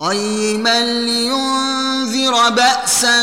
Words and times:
قيما 0.00 0.80
لينذر 0.80 2.48
بأسا 2.50 3.22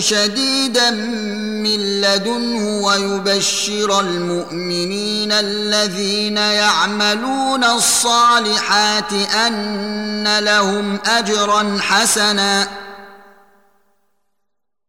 شديدا 0.00 0.90
من 0.90 2.00
لدنه 2.00 2.86
ويبشر 2.86 4.00
المؤمنين 4.00 5.32
الذين 5.32 6.36
يعملون 6.36 7.64
الصالحات 7.64 9.12
أن 9.12 10.38
لهم 10.38 10.98
أجرا 11.06 11.78
حسنا 11.80 12.68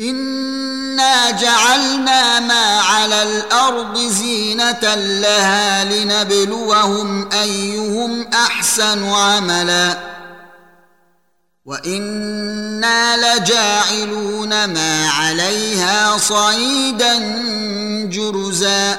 انا 0.00 1.30
جعلنا 1.30 2.40
ما 2.40 2.80
على 2.80 3.22
الأرض 3.22 3.98
زينه 3.98 4.94
لها 4.94 5.84
لنبلوهم 5.84 7.28
ايهم 7.32 8.26
احسن 8.34 9.04
عملا 9.04 9.98
وأنا 11.64 13.16
لجاعلون 13.16 14.64
ما 14.64 15.08
عليها 15.08 16.18
صعيدا 16.18 17.18
جرزا 18.10 18.98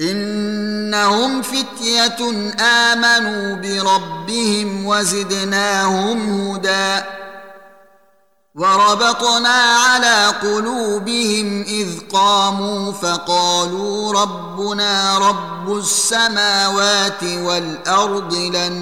إنهم 0.00 1.42
فتية 1.42 2.50
آمنوا 2.60 3.56
بربهم 3.56 4.86
وزدناهم 4.86 6.50
هدى 6.50 7.04
وربطنا 8.54 9.48
على 9.48 10.26
قلوبهم 10.42 11.62
إذ 11.62 11.88
قاموا 12.12 12.92
فقالوا 12.92 14.12
ربنا 14.12 15.18
رب 15.18 15.76
السماوات 15.78 17.22
والأرض 17.22 18.34
لن 18.34 18.74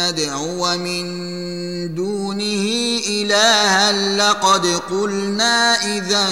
ندعو 0.00 0.76
من 0.76 1.04
دونه 1.94 2.64
إلها 3.08 3.92
لقد 4.16 4.66
قلنا 4.90 5.74
إذا 5.74 6.26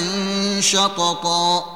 شططا 0.60 1.75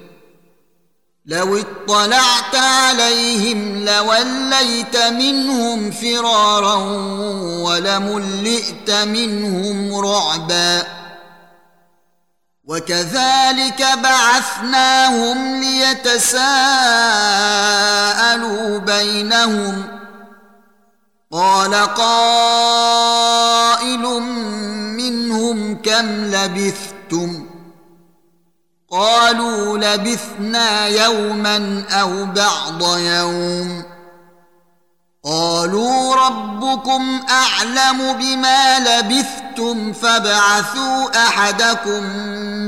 لو 1.25 1.57
اطلعت 1.57 2.55
عليهم 2.55 3.85
لوليت 3.85 4.97
منهم 4.97 5.91
فرارا 5.91 6.75
ولملئت 7.63 8.91
منهم 8.91 10.05
رعبا. 10.05 10.83
وكذلك 12.65 13.87
بعثناهم 14.03 15.61
ليتساءلوا 15.61 16.41
بينهم. 18.77 19.83
قال 21.31 21.75
قائل 21.75 23.01
منهم 24.97 25.81
كم 25.81 26.05
لبثتم 26.25 27.00
قالوا 28.91 29.77
لبثنا 29.77 30.87
يوما 30.87 31.83
أو 31.91 32.25
بعض 32.25 32.97
يوم. 32.97 33.83
قالوا 35.25 36.15
ربكم 36.15 37.21
أعلم 37.29 38.13
بما 38.13 38.79
لبثتم 38.79 39.40
فابعثوا 40.01 41.27
احدكم 41.27 42.03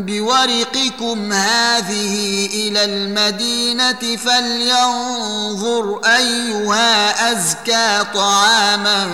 بورقكم 0.05 1.33
هذه 1.33 2.45
إلى 2.53 2.85
المدينة 2.85 4.15
فلينظر 4.17 5.99
ايها 6.05 7.31
ازكى 7.31 8.05
طعاما 8.13 9.07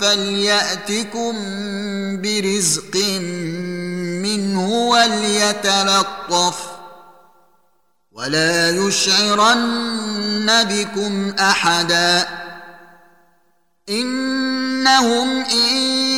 فلياتكم 0.00 1.34
برزق 2.22 2.96
منه 4.22 4.68
وليتلطف 4.70 6.56
ولا 8.12 8.70
يشعرن 8.70 10.64
بكم 10.64 11.34
احدا 11.40 12.28
انهم 13.88 15.28
ان 15.40 16.17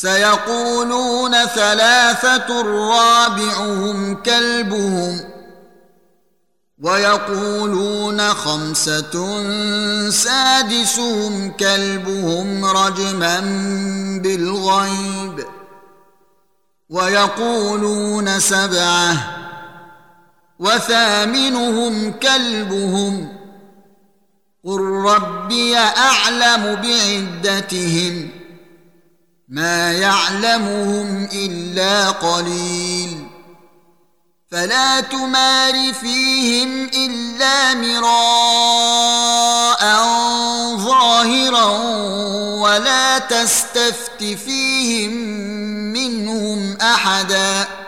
سيقولون 0.00 1.32
ثلاثة 1.46 2.62
رابعهم 2.62 4.14
كلبهم 4.14 5.20
ويقولون 6.82 8.20
خمسة 8.20 9.10
سادسهم 10.10 11.50
كلبهم 11.50 12.64
رجما 12.64 13.40
بالغيب 14.22 15.44
ويقولون 16.90 18.40
سبعة 18.40 19.16
وثامنهم 20.58 22.12
كلبهم 22.12 23.28
قل 24.64 24.80
ربي 24.80 25.76
أعلم 25.78 26.74
بعدتهم 26.74 28.30
ما 29.48 29.92
يعلمهم 29.92 31.28
إلا 31.32 32.10
قليل. 32.10 33.26
فلا 34.50 35.00
تمار 35.00 35.92
فيهم 35.92 36.84
إلا 36.84 37.74
مراء 37.74 38.98
ظاهرا 40.76 41.66
ولا 42.60 43.18
تستفت 43.18 44.24
فيهم 44.24 45.12
منهم 45.92 46.76
أحدا. 46.76 47.87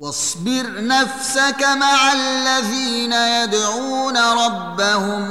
واصبر 0.00 0.84
نفسك 0.86 1.62
مع 1.62 2.12
الذين 2.12 3.12
يدعون 3.12 4.16
ربهم 4.16 5.22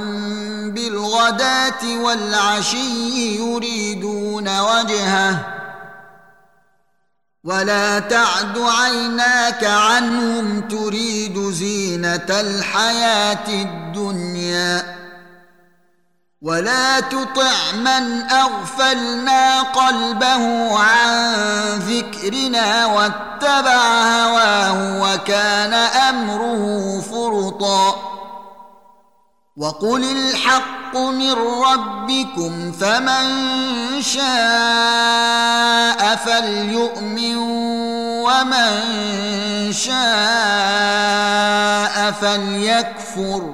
بالغداة 0.72 1.98
والعشي 1.98 3.36
يريدون 3.36 4.60
وجهه. 4.60 5.46
ولا 7.44 8.00
تعد 8.00 8.58
عيناك 8.58 9.64
عنهم 9.64 10.62
تريد 10.62 11.52
زينة 11.52 12.28
الحياة 12.30 13.48
الدنيا. 13.48 15.00
ولا 16.42 17.00
تطع 17.00 17.72
من 17.74 18.22
أغفلنا 18.32 19.62
قلبه 19.62 20.78
عن 20.80 21.09
ذكرنا 22.30 22.86
واتبع 22.86 24.04
هواه 24.04 25.02
وكان 25.02 25.74
أمره 25.74 27.02
فرطا. 27.02 27.96
وقل 29.58 30.04
الحق 30.04 30.98
من 30.98 31.32
ربكم 31.34 32.72
فمن 32.72 33.26
شاء 34.02 34.26
فليؤمن 36.16 37.36
ومن 38.26 38.72
شاء 39.72 40.00
فليكفر. 42.12 43.54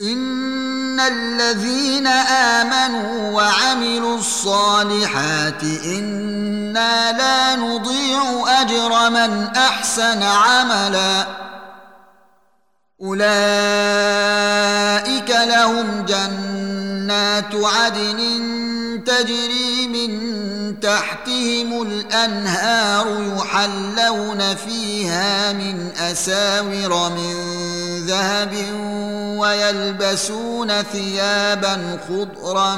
ان 0.00 1.00
الذين 1.00 2.06
امنوا 2.06 3.32
وعملوا 3.32 4.18
الصالحات 4.18 5.62
أنا 5.84 7.12
لا 7.12 7.56
نضيع 7.56 8.44
اجر 8.60 9.10
من 9.10 9.46
احسن 9.56 10.22
عملا 10.22 11.26
اولئك 13.02 13.30
لهم 15.30 16.04
جنات 16.08 17.54
عدن 17.54 18.18
تجري 19.04 19.88
من 19.88 20.80
تحتهم 20.80 21.82
الأنهار 21.82 23.06
يحلون 23.36 24.54
فيها 24.54 25.52
من 25.52 25.90
أساور 25.96 27.10
من 27.10 27.34
ذهب 28.06 28.54
ويلبسون 29.38 30.82
ثيابا 30.82 31.98
خضرا 32.08 32.76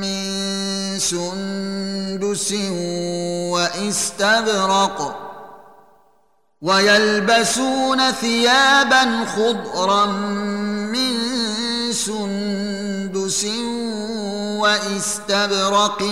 من 0.00 0.98
سندس 0.98 2.54
واستبرق 3.50 5.30
ويلبسون 6.62 8.10
ثيابا 8.10 9.24
خضرا 9.36 10.06
من 10.06 11.29
سندس 11.92 13.46
واستبرق 14.58 16.02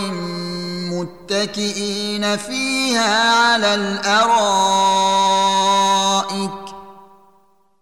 متكئين 0.91 2.37
فيها 2.37 3.33
على 3.33 3.75
الأرائك. 3.75 4.35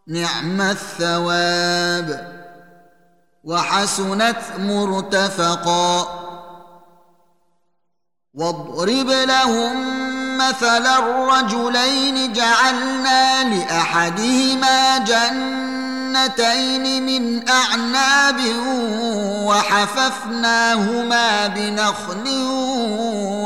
نعم 0.09 0.61
الثواب. 0.61 2.37
وحسنت 3.45 4.43
مرتفقا. 4.59 6.23
واضرب 8.35 9.11
لهم 9.11 9.97
مثل 10.39 10.87
الرجلين 10.87 12.33
جعلنا 12.33 13.45
لأحدهما 13.55 14.99
جنتين 16.27 17.07
من 17.07 17.49
أعناب 17.49 18.41
وحففناهما 19.47 21.47
بنخل 21.47 22.27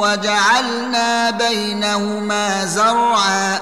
وجعلنا 0.00 1.30
بينهما 1.30 2.64
زرعا. 2.64 3.60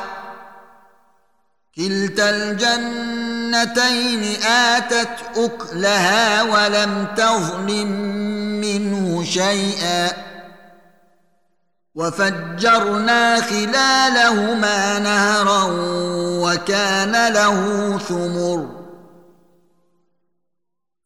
كلتا 1.76 2.30
الجنتين 2.30 4.42
آتت 4.42 5.16
أكلها 5.37 6.42
ولم 6.42 7.06
تظلم 7.16 7.90
منه 8.60 9.25
شيئا. 9.25 10.12
وفجرنا 11.94 13.40
خلالهما 13.40 14.98
نهرا 14.98 15.64
وكان 16.42 17.32
له 17.32 17.98
ثمر. 18.08 18.77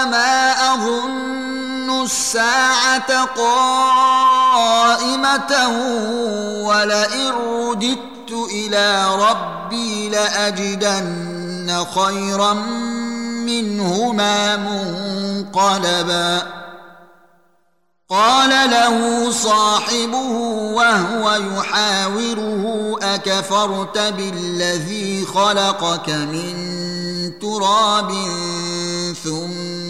وما 0.00 0.52
اظن 0.74 2.02
الساعة 2.02 3.24
قائمه 3.24 4.72
ولئن 6.64 7.32
رددت 7.32 8.32
إلى 8.52 9.06
ربي 9.14 10.08
لاجدن 10.08 11.84
خيرا 11.94 12.52
منهما 13.44 14.56
منقلبا 14.56 16.42
قال 18.08 18.70
له 18.70 19.30
صاحبه 19.30 20.30
وهو 20.74 21.30
يحاوره 21.30 22.96
اكفرت 23.02 23.98
بالذي 23.98 25.26
خلقك 25.26 26.10
من 26.10 26.54
تراب 27.40 28.12
ثم 29.24 29.89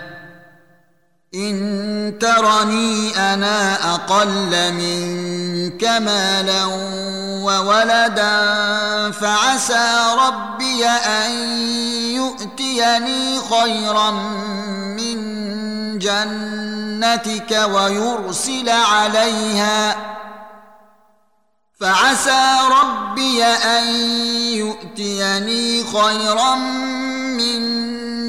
إن 1.35 2.17
ترني 2.19 3.17
أنا 3.17 3.93
أقل 3.93 4.73
منك 4.73 5.83
مالا 5.83 6.65
وولدا 7.43 8.31
فعسى 9.11 10.15
ربي 10.17 10.85
أن 10.85 11.31
يؤتيني 12.15 13.39
خيرا 13.39 14.11
من 14.99 15.19
جنتك 15.99 17.69
ويرسل 17.73 18.69
عليها 18.69 19.95
فعسى 21.79 22.57
ربي 22.71 23.43
أن 23.43 23.95
يؤتيني 24.53 25.83
خيرا 25.83 26.55
من 27.35 27.81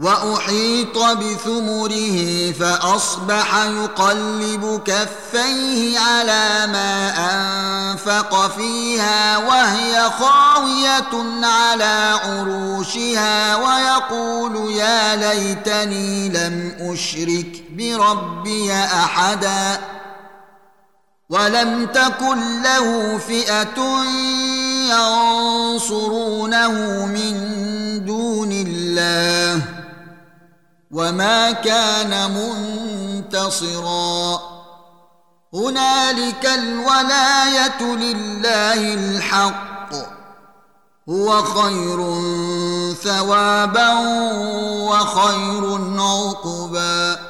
وأحيط 0.00 0.98
بثمره 0.98 2.52
فأصبح 2.52 3.64
يقلب 3.64 4.82
كفيه 4.84 5.98
على 5.98 6.66
ما 6.72 7.12
أنفق 7.30 8.56
فيها 8.56 9.38
وهي 9.38 10.10
خاوية 10.10 11.44
على 11.46 12.18
عروشها 12.24 13.56
ويقول 13.56 14.72
يا 14.72 15.16
ليتني 15.16 16.28
لم 16.28 16.72
أشرك 16.80 17.64
بربي 17.70 18.72
أحدا 18.72 19.80
ولم 21.30 21.86
تكن 21.86 22.62
له 22.62 23.18
فئة 23.18 24.04
ينصرونه 25.70 26.72
من 27.06 27.60
دون 28.06 28.52
الله 28.52 29.79
وما 30.90 31.50
كان 31.50 32.30
منتصرا. 32.30 34.40
هنالك 35.54 36.46
الولاية 36.46 37.82
لله 37.82 38.94
الحق. 38.94 39.94
هو 41.08 41.42
خير 41.42 41.98
ثوابا 42.94 43.92
وخير 44.90 45.80
عقبا. 46.00 47.29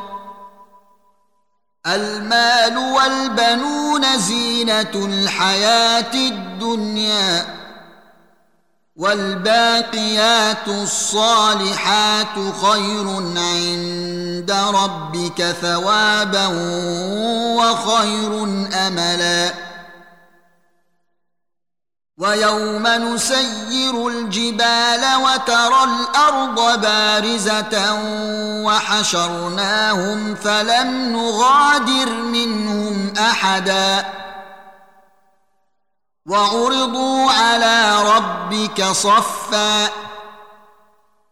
المال 1.87 2.77
والبنون 2.77 4.19
زينة 4.19 4.91
الحياة 4.95 6.13
الدنيا 6.13 7.45
والباقيات 8.95 10.67
الصالحات 10.67 12.35
خير 12.61 13.07
عند 13.37 14.51
ربك 14.51 15.55
ثوابا 15.61 16.47
وخير 17.57 18.43
أملا. 18.87 19.70
ويوم 22.21 22.87
نسير 22.87 24.07
الجبال 24.07 25.05
وترى 25.15 25.83
الأرض 25.83 26.81
بارزة 26.81 27.99
وحشرناهم 28.65 30.35
فلم 30.35 30.87
نغادر 31.17 32.09
منهم 32.09 33.13
أحدا 33.19 34.05
وعرضوا 36.25 37.31
على 37.31 38.03
ربك 38.15 38.83
صفا 38.83 39.89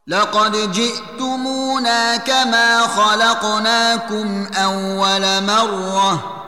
لقد 0.07 0.71
جئتمونا 0.71 2.17
كما 2.17 2.81
خلقناكم 2.81 4.47
أول 4.55 5.43
مرة 5.43 6.39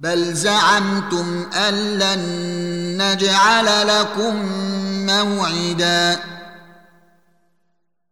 بل 0.00 0.34
زعمتم 0.34 1.46
أن 1.52 1.74
لن 1.74 2.22
نجعل 3.02 3.88
لكم 3.88 4.36
موعدا. 5.06 6.20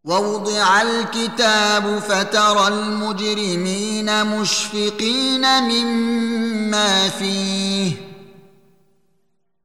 ووضع 0.04 0.82
الكتاب 0.82 1.98
فترى 1.98 2.68
المجرمين 2.68 4.26
مشفقين 4.26 5.62
مما 5.62 7.08
فيه. 7.08 8.05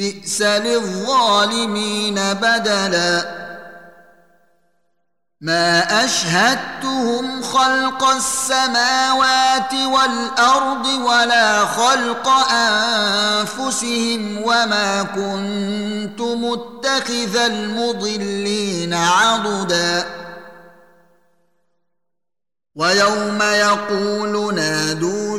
بئس 0.00 0.42
للظالمين 0.42 2.14
بدلا. 2.14 3.40
ما 5.40 6.04
أشهدتهم 6.04 7.42
خلق 7.42 8.04
السماوات 8.04 9.74
والأرض 9.74 10.86
ولا 10.86 11.66
خلق 11.66 12.28
أنفسهم 12.52 14.42
وما 14.42 15.02
كنت 15.02 16.20
متخذ 16.20 17.36
المضلين 17.36 18.94
عضدا. 18.94 20.06
ويوم 22.74 23.42
يقول 23.42 24.54
نادوا 24.54 25.38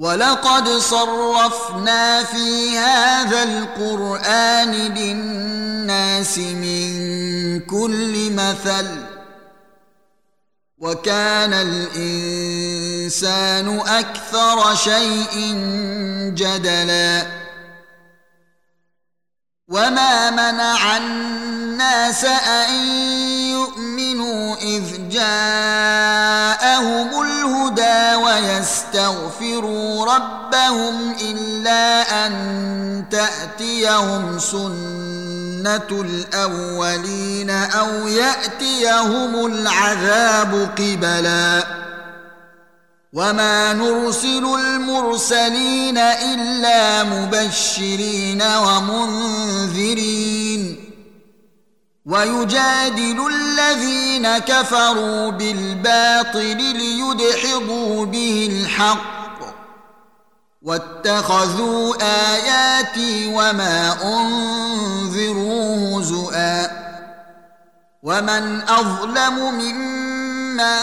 ولقد 0.00 0.68
صرفنا 0.68 2.24
في 2.24 2.78
هذا 2.78 3.42
القرآن 3.42 4.72
للناس 4.72 6.38
من 6.38 7.60
كل 7.60 8.32
مثل 8.32 8.86
وكان 10.78 11.52
الإنسان 11.52 12.68
أكثر 13.80 14.74
شيء 14.74 15.54
جدلا 16.34 17.26
وما 19.68 20.30
منع 20.30 20.96
الناس 20.96 22.24
أن 22.24 22.74
يؤمنوا 23.50 24.56
إذ 24.56 25.08
جاءهم 25.08 26.60
ويستغفروا 28.24 30.14
ربهم 30.14 31.14
إلا 31.20 32.26
أن 32.26 33.04
تأتيهم 33.10 34.38
سنة 34.38 35.88
الأولين 35.90 37.50
أو 37.50 38.08
يأتيهم 38.08 39.46
العذاب 39.46 40.68
قبلا. 40.78 41.66
وما 43.12 43.72
نرسل 43.72 44.44
المرسلين 44.44 45.98
إلا 45.98 47.04
مبشرين 47.04 48.42
ومنذرين. 48.42 50.00
ويجادل 52.10 53.26
الذين 53.26 54.38
كفروا 54.38 55.30
بالباطل 55.30 56.56
ليدحضوا 56.56 58.06
به 58.06 58.48
الحق 58.52 59.40
واتخذوا 60.62 61.94
آياتي 62.02 63.26
وما 63.34 63.96
انذروا 64.02 66.00
هزؤا 66.00 66.66
ومن 68.02 68.62
أظلم 68.68 69.54
ممن 69.54 70.80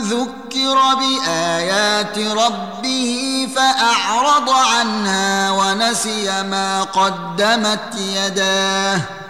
ذكر 0.00 0.94
بآيات 0.94 2.18
ربه 2.18 3.48
فأعرض 3.56 4.50
عنها 4.50 5.50
ونسي 5.50 6.42
ما 6.42 6.82
قدمت 6.82 7.94
يداه 7.98 9.25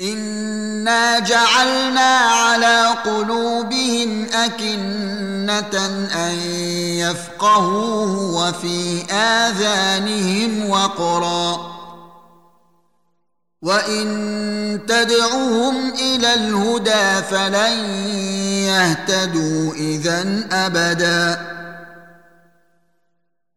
انا 0.00 1.18
جعلنا 1.18 2.16
على 2.18 2.94
قلوبهم 3.04 4.26
اكنه 4.32 5.86
ان 6.14 6.38
يفقهوه 7.02 8.34
وفي 8.34 9.02
اذانهم 9.12 10.70
وقرا 10.70 11.78
وان 13.62 14.80
تدعهم 14.88 15.90
إلى 15.90 16.34
الهدى 16.34 17.22
فلن 17.30 17.78
يهتدوا 18.70 19.72
اذا 19.74 20.48
ابدا 20.52 21.40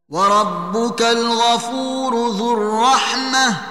وربك 0.10 1.02
الغفور 1.02 2.30
ذو 2.30 2.54
الرحمه 2.54 3.71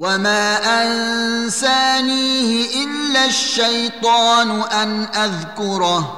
وما 0.00 0.56
انسانيه 0.82 2.84
الا 2.84 3.24
الشيطان 3.24 4.62
ان 4.62 5.04
اذكره 5.04 6.16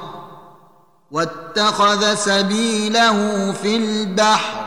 واتخذ 1.11 2.15
سبيله 2.15 3.51
في 3.51 3.75
البحر 3.75 4.65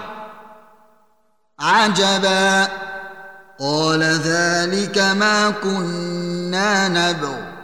عجبا 1.61 2.69
قال 3.61 4.03
ذلك 4.03 4.99
ما 4.99 5.51
كنا 5.51 6.89
نبغ 6.89 7.56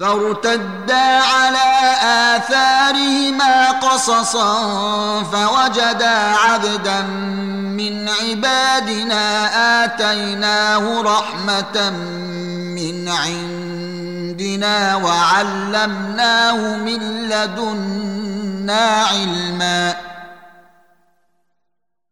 فارتدا 0.00 1.20
على 1.20 1.94
آثارهما 2.36 3.70
قصصا 3.70 4.54
فوجدا 5.22 6.34
عبدا 6.36 7.02
من 7.76 8.08
عبادنا 8.08 9.24
آتيناه 9.84 11.02
رحمة 11.02 11.90
من 12.76 13.08
عندنا 13.08 14.96
وعلمناه 14.96 16.76
من 16.76 17.28
لدنا 17.28 19.04
علما. 19.10 19.94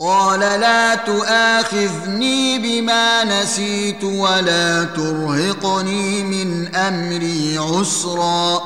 قال 0.00 0.40
لا 0.40 0.94
تؤاخذني 0.94 2.58
بما 2.58 3.24
نسيت 3.24 4.04
ولا 4.04 4.84
ترهقني 4.84 6.22
من 6.22 6.74
أمري 6.74 7.58
عسرا. 7.58 8.60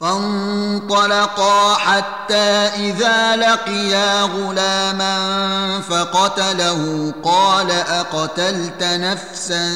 فانطلقا 0.00 1.74
حتى 1.74 2.34
إذا 2.34 3.36
لقيا 3.36 4.22
غلاما 4.22 5.80
فقتله 5.80 7.12
قال 7.24 7.70
أقتلت 7.70 8.82
نفسا 8.82 9.70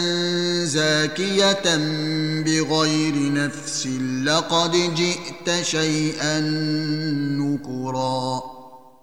زاكية 0.64 1.76
بغير 2.44 3.32
نفس 3.32 3.86
لقد 4.24 4.72
جئت 4.94 5.64
شيئا 5.64 6.40
نكرا. 7.40 8.51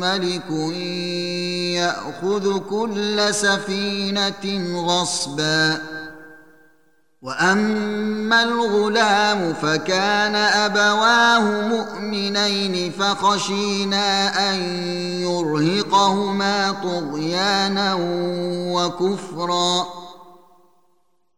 ملك 0.00 0.50
يأخذ 1.76 2.58
كل 2.58 3.34
سفينة 3.34 4.74
غصبا. 4.86 5.82
وأما 7.22 8.42
الغلام 8.42 9.54
فكان 9.54 10.34
أبواه 10.34 11.68
مؤمنين 11.68 12.92
فخشينا 12.92 14.28
أن 14.50 14.60
يرهقهما 15.22 16.72
طغيانا 16.82 17.96
وكفرا. 18.74 20.05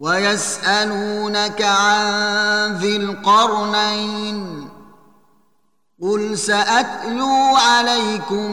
ويسألونك 0.00 1.62
عن 1.62 2.76
ذي 2.76 2.96
القرنين 2.96 4.68
قل 6.02 6.38
سأتلو 6.38 7.56
عليكم 7.56 8.50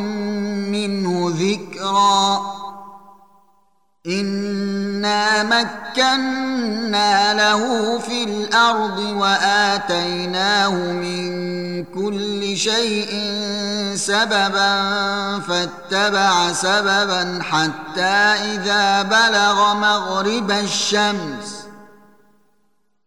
منه 0.72 1.34
ذكرا 1.40 2.42
انا 4.08 5.44
مكنا 5.44 7.34
له 7.34 8.00
في 8.00 8.24
الأرض 8.24 9.00
واتيناه 9.00 10.72
من 10.72 11.84
كل 11.84 12.58
شيء 12.58 13.10
سببا 13.96 14.80
فاتبع 15.40 16.54
سببا 16.54 17.40
حتى 17.44 18.16
اذا 18.54 19.02
بلغ 19.02 19.74
مغرب 19.74 20.52
الشمس 20.52 21.67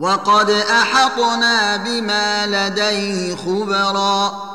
وقد 0.00 0.50
أحطنا 0.50 1.76
بما 1.76 2.46
لديه 2.46 3.36
خبرا. 3.36 4.54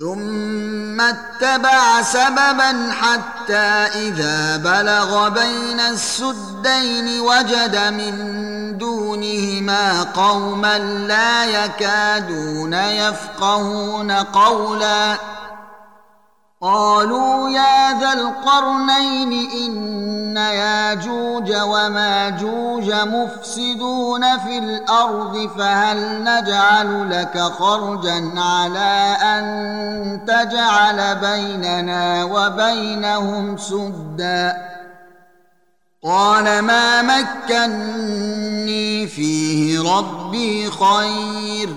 ثم 0.00 1.00
اتبع 1.00 2.02
سببا 2.02 2.92
حتى 2.92 3.66
إذا 3.94 4.56
بلغ 4.56 5.28
بين 5.28 5.80
السدين 5.80 7.20
وجد 7.20 7.76
من 7.76 8.78
دونهما 8.78 10.02
قوما 10.02 10.78
لا 10.78 11.44
يكادون 11.44 12.74
يفقهون 12.74 14.12
قولا. 14.12 15.18
قالوا 16.60 17.50
يا 17.50 18.00
ذا 18.00 18.12
القرنين 18.12 19.50
إن 19.50 20.36
ياجوج 20.36 21.52
وماجوج 21.52 22.92
مفسدون 22.92 24.38
في 24.38 24.58
الأرض 24.58 25.50
فهل 25.58 26.24
نجعل 26.24 27.10
لك 27.10 27.38
خرجا 27.38 28.32
على 28.36 29.16
أن 29.22 30.20
تجعل 30.26 31.16
بيننا 31.16 32.24
وبينهم 32.24 33.56
سدا؟ 33.56 34.56
قال 36.04 36.62
ما 36.62 37.02
مكني 37.02 39.06
فيه 39.06 39.98
ربي 39.98 40.70
خير. 40.70 41.76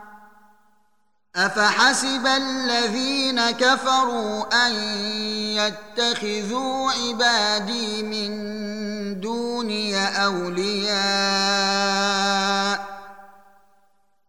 أفحسب 1.35 2.27
الذين 2.27 3.51
كفروا 3.51 4.67
أن 4.67 4.71
يتخذوا 5.55 6.91
عبادي 6.91 8.03
من 8.03 8.31
دوني 9.21 10.07
أولياء؟ 10.23 10.91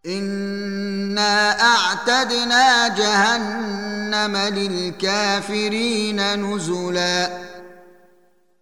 إنا 0.07 1.61
أعتدنا 1.61 2.89
جهنم 2.89 4.37
للكافرين 4.37 6.21
نزلا. 6.35 7.52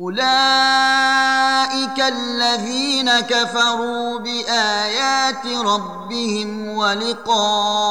أولئك 0.00 0.22
الذين 2.00 3.20
كفروا 3.20 4.18
بآيات 4.18 5.46
ربهم 5.46 6.68
ولقائه 6.68 7.86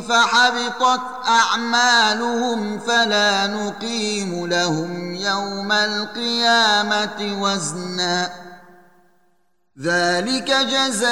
فحبطت 0.00 1.00
أعمالهم 1.28 2.78
فلا 2.78 3.46
نقيم 3.46 4.46
لهم 4.46 5.14
يوم 5.14 5.72
القيامة 5.72 7.36
وزنا 7.40 8.30
ذلك 9.82 10.50
جزاؤهم 10.50 11.06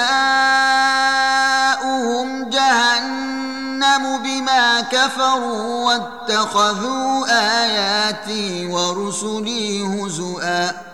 جهنم 2.50 4.22
بما 4.24 4.80
كفروا 4.80 5.84
واتخذوا 5.86 7.26
آياتي 7.28 8.66
ورسلي 8.66 9.86
هزؤا. 9.86 10.93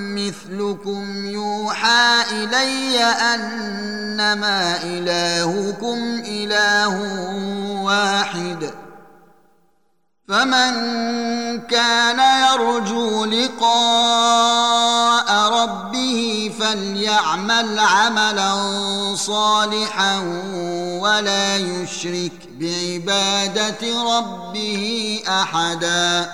مثلكم 0.27 1.25
يوحى 1.25 2.23
إلي 2.31 3.03
أنما 3.03 4.83
إلهكم 4.83 6.21
إله 6.25 6.95
واحد. 7.83 8.69
فمن 10.27 10.71
كان 11.61 12.19
يرجو 12.19 13.25
لقاء 13.25 14.71
ربه 15.63 16.51
فليعمل 16.59 17.79
عملا 17.79 18.55
صالحا 19.15 20.19
ولا 20.99 21.57
يشرك 21.57 22.31
بعبادة 22.59 24.03
ربه 24.17 25.23
أحدا. 25.27 26.31